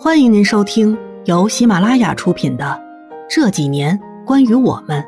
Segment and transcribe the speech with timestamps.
[0.00, 2.64] 欢迎您收听由喜马拉雅出品的
[3.28, 5.04] 《这几年关于我们》，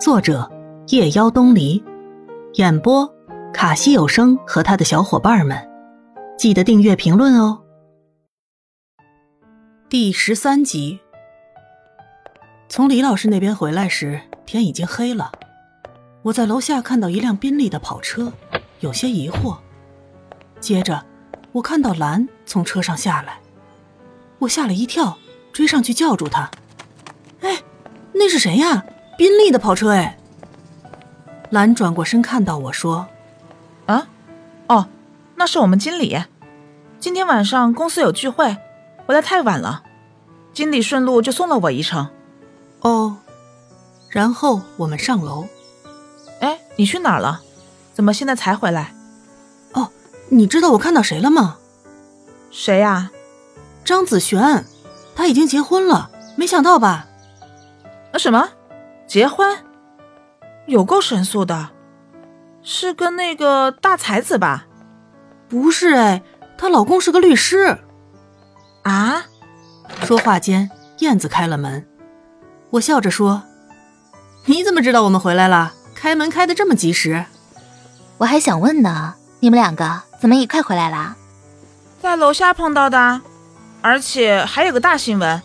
[0.00, 0.50] 作者
[0.88, 1.80] 夜妖东篱，
[2.54, 3.08] 演播
[3.54, 5.56] 卡西有声和他的小伙伴们。
[6.36, 7.62] 记得订阅、评论哦。
[9.88, 10.98] 第十三集，
[12.68, 15.30] 从李老师那边回来时，天已经黑了。
[16.22, 18.32] 我在楼下看到一辆宾利的跑车，
[18.80, 19.56] 有些疑惑。
[20.58, 21.06] 接着，
[21.52, 23.38] 我看到兰从车上下来。
[24.42, 25.18] 我吓了一跳，
[25.52, 26.50] 追上去叫住他
[27.42, 27.62] ：“哎，
[28.12, 28.84] 那是谁呀？
[29.16, 30.18] 宾利的跑车哎！”
[31.50, 33.06] 兰转过身看到我说
[33.86, 34.08] ：“啊，
[34.68, 34.88] 哦，
[35.36, 36.18] 那是我们经理。
[36.98, 38.56] 今天晚上公司有聚会，
[39.06, 39.84] 回来太晚了，
[40.52, 42.08] 经理顺路就送了我一程。”
[42.80, 43.18] 哦，
[44.08, 45.46] 然后我们上楼。
[46.40, 47.42] 哎，你去哪儿了？
[47.94, 48.92] 怎么现在才回来？
[49.74, 49.90] 哦，
[50.30, 51.58] 你知道我看到谁了吗？
[52.50, 53.12] 谁呀？
[53.92, 54.64] 张子璇，
[55.14, 57.08] 他已经结婚了，没想到吧？
[58.10, 58.48] 啊什么？
[59.06, 59.58] 结婚？
[60.64, 61.68] 有够神速的，
[62.62, 64.64] 是跟那个大才子吧？
[65.46, 66.22] 不是哎，
[66.56, 67.80] 她老公是个律师。
[68.84, 69.24] 啊？
[70.04, 70.70] 说话间，
[71.00, 71.86] 燕子开了门，
[72.70, 73.42] 我笑着说
[74.48, 75.74] ：“你怎么知道我们回来了？
[75.94, 77.26] 开门开的这么及时？”
[78.16, 81.14] 我还想问呢，你们两个怎么一块回来了？
[82.00, 83.20] 在楼下碰到的。
[83.82, 85.42] 而且还有个大新闻，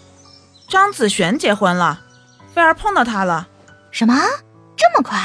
[0.67, 2.01] 张子璇结婚了，
[2.53, 3.47] 菲儿碰到他了。
[3.91, 4.13] 什么？
[4.75, 5.17] 这么快？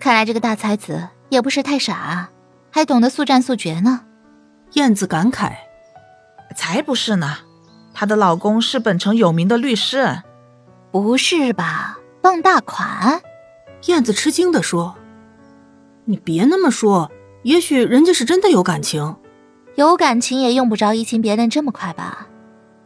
[0.00, 2.28] 看来这个大才子也不是太傻，
[2.70, 4.00] 还懂得速战速决呢。
[4.72, 5.52] 燕子感慨
[6.56, 7.38] ：“才不是呢，
[7.94, 10.22] 她的老公是本城有名的律师。”
[10.90, 11.98] 不是吧？
[12.20, 13.22] 傍大款？
[13.86, 14.96] 燕子吃惊地说
[16.06, 17.12] ：“你别那么说，
[17.44, 19.16] 也许人家是真的有感情。
[19.76, 22.26] 有感情也用不着移情别恋这么快吧？”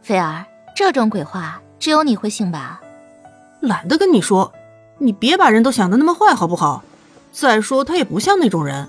[0.05, 2.79] 菲儿，这种鬼话只有你会信吧？
[3.59, 4.53] 懒得跟你说，
[4.99, 6.83] 你别把人都想的那么坏，好不好？
[7.31, 8.87] 再说他也不像那种人，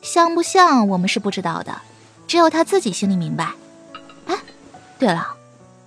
[0.00, 1.82] 像不像我们是不知道的，
[2.26, 3.52] 只有他自己心里明白。
[4.28, 4.38] 哎，
[4.98, 5.26] 对了，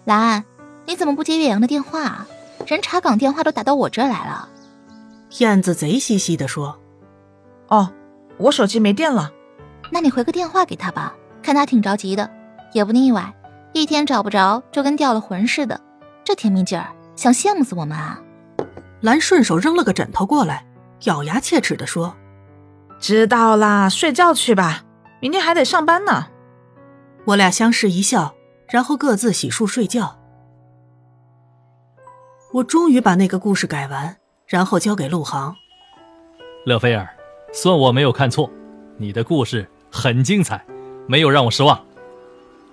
[0.05, 0.43] 兰，
[0.85, 2.27] 你怎么不接岳阳的电话？
[2.67, 4.47] 人查岗电话都打到我这儿来了。
[5.39, 6.77] 燕子贼兮兮的说
[7.69, 7.91] ：“哦，
[8.37, 9.31] 我手机没电了。
[9.89, 12.29] 那你回个电话给他吧，看他挺着急的，
[12.71, 13.33] 也不意外。”
[13.73, 15.81] 一天找不着，就跟掉了魂似的，
[16.23, 18.21] 这甜蜜劲儿，想羡慕死我们啊！
[19.01, 20.65] 兰顺手扔了个枕头过来，
[21.05, 22.15] 咬牙切齿地说
[22.99, 24.83] ：“知道啦，睡觉去吧，
[25.19, 26.27] 明天还得上班呢。”
[27.25, 28.35] 我俩相视一笑，
[28.69, 30.19] 然后各自洗漱睡觉。
[32.53, 35.55] 我终于把那个故事改完，然后交给陆航。
[36.65, 37.09] 乐菲儿，
[37.51, 38.49] 算我没有看错，
[38.97, 40.63] 你的故事很精彩，
[41.07, 41.83] 没有让我失望。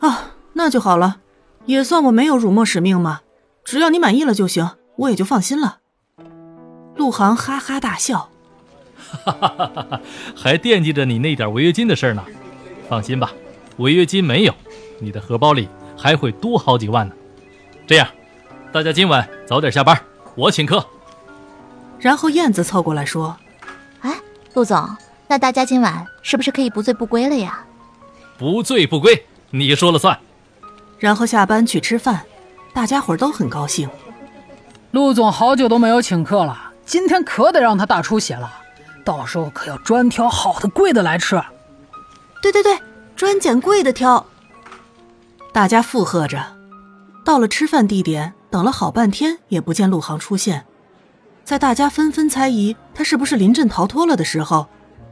[0.00, 0.34] 啊。
[0.60, 1.20] 那就好了，
[1.64, 3.22] 也算我没有辱没使命嘛。
[3.64, 5.78] 只要你满意了就行，我也就放心了。
[6.96, 8.28] 陆航哈哈大笑，
[9.24, 10.00] 哈哈哈哈
[10.36, 12.22] 还惦记着你那点违约金的事呢。
[12.90, 13.32] 放心吧，
[13.78, 14.54] 违约金没有，
[14.98, 15.66] 你的荷包里
[15.96, 17.14] 还会多好几万呢。
[17.86, 18.06] 这样，
[18.70, 19.98] 大家今晚早点下班，
[20.34, 20.84] 我请客。
[21.98, 23.34] 然后燕子凑过来说
[24.02, 24.14] ：“哎，
[24.52, 24.94] 陆总，
[25.26, 27.64] 那大家今晚是不是可以不醉不归了呀？”
[28.36, 30.18] 不醉不归，你说了算。
[31.00, 32.20] 然后下班去吃饭，
[32.72, 33.88] 大家伙都很高兴。
[34.92, 38.52] 陆总好久都没有请客了，今天可得让他大出血了，
[39.04, 41.42] 到时候可要专挑好的贵的来吃。
[42.42, 42.78] 对对对，
[43.16, 44.24] 专拣贵的挑。
[45.52, 46.44] 大家附和着。
[47.24, 50.64] 到了吃饭地点，等了好半天也不见陆航出现，
[51.44, 54.66] 在大家纷纷猜疑他是不是临阵逃脱了的时候，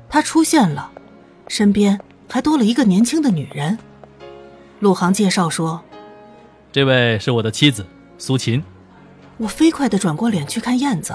[0.09, 0.91] 他出现了，
[1.49, 3.79] 身边还多了一个年轻的女人。
[4.81, 5.83] 陆航介绍说
[6.71, 7.85] ：“这位是我的妻子
[8.17, 8.63] 苏秦。”
[9.39, 11.15] 我飞快地转过脸去看燕子，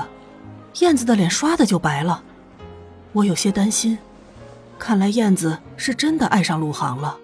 [0.80, 2.24] 燕子的脸唰的就白了。
[3.12, 3.98] 我有些担心，
[4.80, 7.18] 看来燕子是真的爱上陆航了。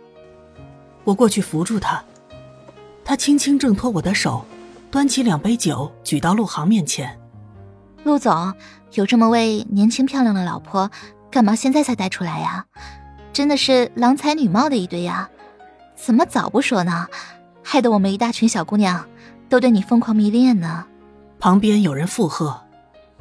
[1.04, 2.04] 我过去扶住他，
[3.04, 4.46] 他轻轻挣脱我的手，
[4.92, 7.18] 端起两杯酒举到陆航面前。
[8.04, 8.54] 陆总
[8.94, 10.90] 有这么位年轻漂亮的老婆，
[11.30, 12.66] 干嘛现在才带出来呀？
[13.34, 15.30] 真的是郎才女貌的一对呀！
[16.02, 17.08] 怎么早不说呢？
[17.62, 19.06] 害得我们一大群小姑娘
[19.50, 20.86] 都对你疯狂迷恋呢。
[21.40, 22.62] 旁边有人附和：“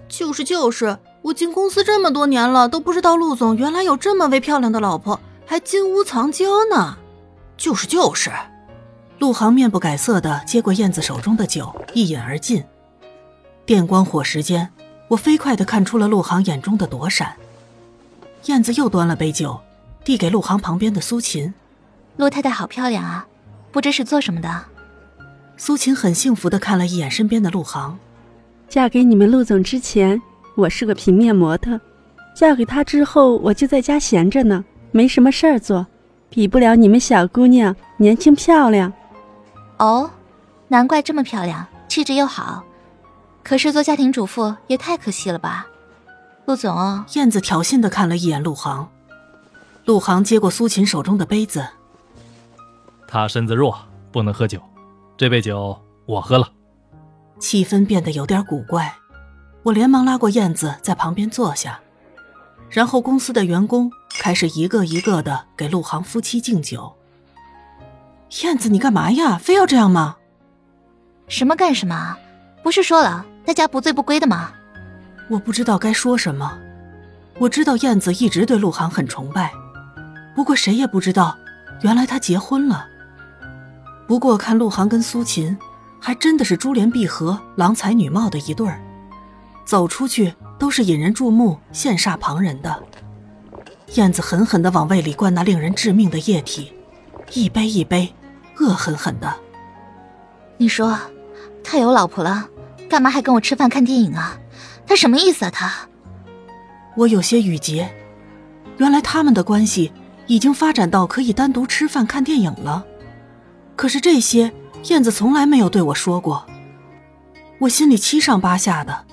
[0.08, 6.96] 就是就是，我进公司这么多年了，都不知道陆总原来有这么位漂亮的老婆，还金屋藏娇呢。”
[7.58, 8.30] 就是就是，
[9.18, 12.64] 陆航面不改色的接过燕子手中的酒，一饮而尽。
[13.66, 14.70] 电光火石间，
[15.08, 17.34] 我飞快的看出了陆航眼中的躲闪。
[18.44, 19.60] 燕子又端了杯酒，
[20.04, 21.52] 递给陆航旁边的苏秦。
[22.18, 23.24] 陆太太好漂亮啊，
[23.70, 24.64] 不知是做什么的。
[25.56, 27.96] 苏秦很幸福的看了一眼身边的陆航，
[28.68, 30.20] 嫁给你们陆总之前，
[30.56, 31.78] 我是个平面模特；
[32.34, 35.86] 嫁给他之后，我就在家闲着呢，没什么事儿做，
[36.28, 38.92] 比不了你们小姑娘年轻漂亮。
[39.78, 40.10] 哦，
[40.66, 42.64] 难怪这么漂亮，气质又好。
[43.44, 45.68] 可是做家庭主妇也太可惜了吧，
[46.46, 47.04] 陆总。
[47.14, 48.90] 燕子挑衅的看了一眼陆航，
[49.84, 51.64] 陆航接过苏秦手中的杯子。
[53.10, 53.76] 他身子弱，
[54.12, 54.60] 不能喝酒，
[55.16, 56.46] 这杯酒我喝了。
[57.38, 58.94] 气氛变得有点古怪，
[59.62, 61.80] 我连忙拉过燕子在旁边坐下，
[62.68, 66.94] 然后公司的员工开始一个一个的给陆航夫妻敬酒。
[68.42, 69.38] 燕子，你干嘛呀？
[69.38, 70.16] 非要这样吗？
[71.28, 72.14] 什么干什么？
[72.62, 74.52] 不是说了大家不醉不归的吗？
[75.30, 76.58] 我不知道该说什么。
[77.38, 79.50] 我知道燕子一直对陆航很崇拜，
[80.34, 81.38] 不过谁也不知道，
[81.80, 82.86] 原来他结婚了。
[84.08, 85.54] 不过看陆航跟苏秦，
[86.00, 88.80] 还真的是珠联璧合、郎才女貌的一对儿，
[89.66, 92.82] 走出去都是引人注目、羡煞旁人的。
[93.96, 96.72] 燕子狠狠地往胃里灌那令人致命的液体，
[97.34, 98.10] 一杯一杯，
[98.58, 99.30] 恶狠狠的。
[100.56, 100.98] 你说，
[101.62, 102.48] 他有老婆了，
[102.88, 104.38] 干嘛还跟我吃饭看电影啊？
[104.86, 105.50] 他什么意思啊？
[105.50, 105.70] 他？
[106.96, 107.94] 我有些语结，
[108.78, 109.92] 原来他们的关系
[110.26, 112.86] 已经发展到可以单独吃饭看电影了。
[113.78, 114.52] 可是这些
[114.88, 116.44] 燕子从来没有对我说过，
[117.60, 119.06] 我心里七上八下的，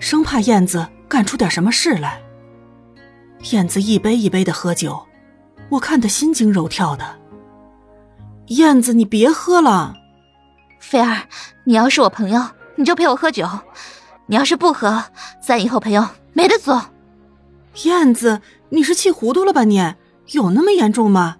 [0.00, 2.20] 生怕燕子干出点什么事来。
[3.52, 5.00] 燕子一杯一杯的喝酒，
[5.68, 7.16] 我看得心惊肉跳的。
[8.48, 9.94] 燕子，你别喝了。
[10.80, 11.28] 菲儿，
[11.62, 12.42] 你要是我朋友，
[12.74, 13.46] 你就陪我喝酒；
[14.26, 15.04] 你要是不喝，
[15.40, 16.86] 咱以后朋友没得做。
[17.84, 19.62] 燕子，你是气糊涂了吧？
[19.62, 19.76] 你
[20.32, 21.36] 有那么严重吗？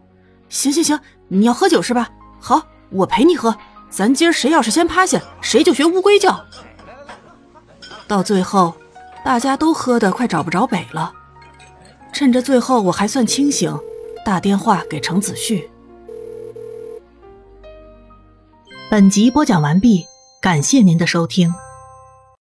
[0.48, 2.10] 行行行，你要喝酒是吧？
[2.40, 3.56] 好，我陪你喝。
[3.90, 6.44] 咱今儿谁要是先趴下，谁就学乌龟叫。
[8.06, 8.74] 到最后，
[9.24, 11.12] 大家都喝的快找不着北了。
[12.12, 13.78] 趁着最后我还算清醒，
[14.24, 15.70] 打电话给程子旭。
[18.90, 20.06] 本集播讲完毕，
[20.40, 21.54] 感谢您的收听。